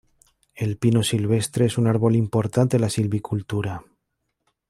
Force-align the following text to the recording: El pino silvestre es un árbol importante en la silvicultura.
El 0.55 0.77
pino 0.79 1.03
silvestre 1.03 1.67
es 1.67 1.77
un 1.77 1.85
árbol 1.85 2.15
importante 2.15 2.77
en 2.77 2.81
la 2.81 2.89
silvicultura. 2.89 3.85